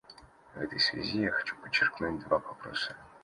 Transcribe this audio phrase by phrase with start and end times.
[0.55, 2.97] В этой связи я хочу подчеркнуть два вопроса.